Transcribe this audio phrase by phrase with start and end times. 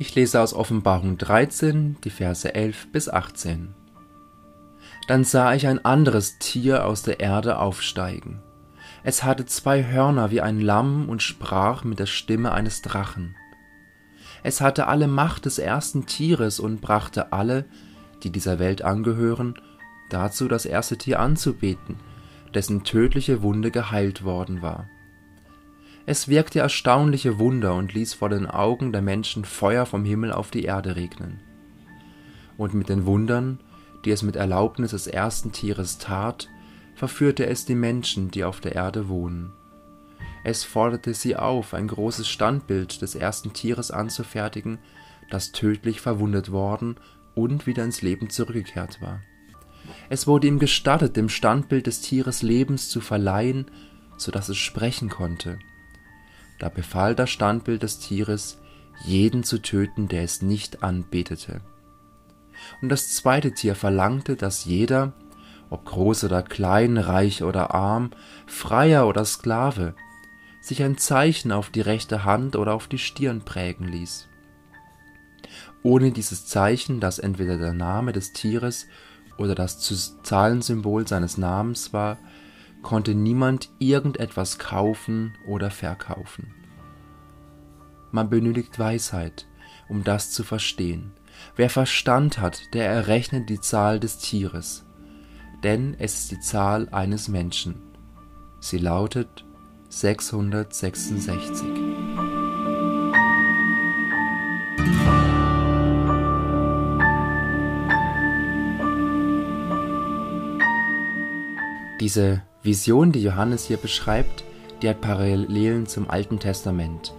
[0.00, 3.74] Ich lese aus Offenbarung 13, die Verse 11 bis 18.
[5.08, 8.40] Dann sah ich ein anderes Tier aus der Erde aufsteigen.
[9.02, 13.34] Es hatte zwei Hörner wie ein Lamm und sprach mit der Stimme eines Drachen.
[14.44, 17.64] Es hatte alle Macht des ersten Tieres und brachte alle,
[18.22, 19.54] die dieser Welt angehören,
[20.10, 21.96] dazu das erste Tier anzubeten,
[22.54, 24.88] dessen tödliche Wunde geheilt worden war.
[26.10, 30.50] Es wirkte erstaunliche Wunder und ließ vor den Augen der Menschen Feuer vom Himmel auf
[30.50, 31.40] die Erde regnen.
[32.56, 33.60] Und mit den Wundern,
[34.06, 36.48] die es mit Erlaubnis des ersten Tieres tat,
[36.94, 39.52] verführte es die Menschen, die auf der Erde wohnen.
[40.44, 44.78] Es forderte sie auf, ein großes Standbild des ersten Tieres anzufertigen,
[45.28, 46.96] das tödlich verwundet worden
[47.34, 49.20] und wieder ins Leben zurückgekehrt war.
[50.08, 53.66] Es wurde ihm gestattet, dem Standbild des Tieres Lebens zu verleihen,
[54.16, 55.58] so dass es sprechen konnte.
[56.58, 58.58] Da befahl das Standbild des Tieres,
[59.04, 61.60] jeden zu töten, der es nicht anbetete.
[62.82, 65.12] Und das zweite Tier verlangte, dass jeder,
[65.70, 68.10] ob groß oder klein, reich oder arm,
[68.46, 69.94] Freier oder Sklave,
[70.60, 74.28] sich ein Zeichen auf die rechte Hand oder auf die Stirn prägen ließ.
[75.82, 78.86] Ohne dieses Zeichen, das entweder der Name des Tieres
[79.38, 79.78] oder das
[80.24, 82.18] Zahlensymbol seines Namens war,
[82.82, 86.54] konnte niemand irgendetwas kaufen oder verkaufen.
[88.10, 89.46] Man benötigt Weisheit,
[89.88, 91.12] um das zu verstehen.
[91.56, 94.86] Wer Verstand hat, der errechnet die Zahl des Tieres,
[95.62, 97.82] denn es ist die Zahl eines Menschen.
[98.60, 99.44] Sie lautet
[99.88, 101.66] 666.
[112.00, 114.44] Diese Vision, die Johannes hier beschreibt,
[114.82, 117.14] die hat Parallelen zum Alten Testament.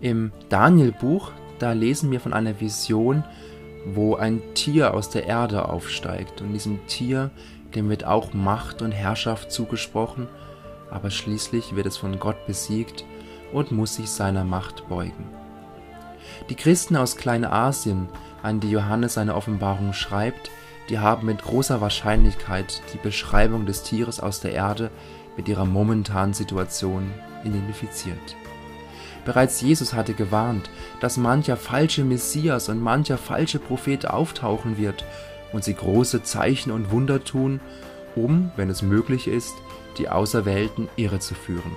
[0.00, 3.24] Im Daniel-Buch, da lesen wir von einer Vision,
[3.86, 6.40] wo ein Tier aus der Erde aufsteigt.
[6.40, 7.30] Und diesem Tier,
[7.74, 10.26] dem wird auch Macht und Herrschaft zugesprochen,
[10.90, 13.04] aber schließlich wird es von Gott besiegt
[13.52, 15.28] und muss sich seiner Macht beugen.
[16.48, 18.08] Die Christen aus Kleinasien,
[18.42, 20.50] an die Johannes seine Offenbarung schreibt,
[20.88, 24.90] die haben mit großer Wahrscheinlichkeit die Beschreibung des Tieres aus der Erde
[25.36, 27.12] mit ihrer momentanen Situation
[27.44, 28.36] identifiziert.
[29.24, 35.04] Bereits Jesus hatte gewarnt, dass mancher falsche Messias und mancher falsche Prophet auftauchen wird
[35.52, 37.60] und sie große Zeichen und Wunder tun,
[38.16, 39.54] um, wenn es möglich ist,
[39.98, 41.72] die Auserwählten irrezuführen.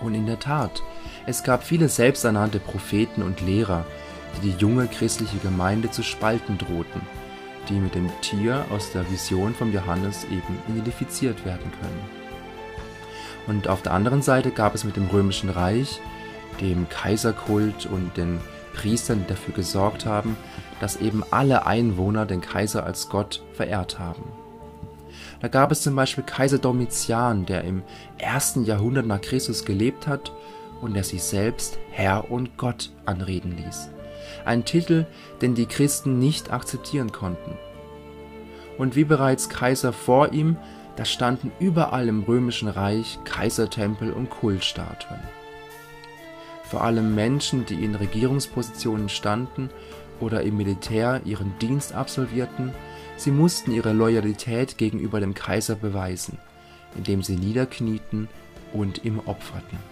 [0.00, 0.82] Und in der Tat,
[1.26, 3.86] es gab viele selbsternannte Propheten und Lehrer,
[4.36, 7.02] die die junge christliche Gemeinde zu spalten drohten,
[7.68, 12.22] die mit dem Tier aus der Vision von Johannes eben identifiziert werden können.
[13.46, 16.00] Und auf der anderen Seite gab es mit dem römischen Reich,
[16.60, 18.40] dem Kaiserkult und den
[18.74, 20.36] Priestern, die dafür gesorgt haben,
[20.80, 24.22] dass eben alle Einwohner den Kaiser als Gott verehrt haben.
[25.40, 27.82] Da gab es zum Beispiel Kaiser Domitian, der im
[28.18, 30.32] ersten Jahrhundert nach Christus gelebt hat
[30.80, 33.90] und der sich selbst Herr und Gott anreden ließ.
[34.44, 35.06] Ein Titel,
[35.40, 37.56] den die Christen nicht akzeptieren konnten.
[38.78, 40.56] Und wie bereits Kaiser vor ihm,
[40.96, 45.20] da standen überall im römischen Reich Kaisertempel und Kultstatuen.
[46.64, 49.70] Vor allem Menschen, die in Regierungspositionen standen
[50.20, 52.72] oder im Militär ihren Dienst absolvierten,
[53.16, 56.38] Sie mussten ihre Loyalität gegenüber dem Kaiser beweisen,
[56.96, 58.28] indem sie niederknieten
[58.72, 59.91] und ihm opferten